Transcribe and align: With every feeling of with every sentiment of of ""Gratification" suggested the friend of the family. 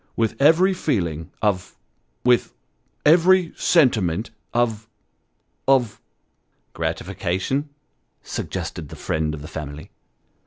With 0.15 0.35
every 0.41 0.73
feeling 0.73 1.29
of 1.43 1.75
with 2.23 2.53
every 3.05 3.53
sentiment 3.55 4.31
of 4.51 4.87
of 5.67 6.01
""Gratification" 6.73 7.69
suggested 8.23 8.89
the 8.89 8.95
friend 8.95 9.35
of 9.35 9.43
the 9.43 9.47
family. 9.47 9.91